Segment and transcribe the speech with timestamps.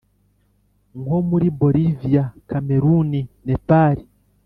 [1.01, 4.03] Nko muri boliviya kameruni nepali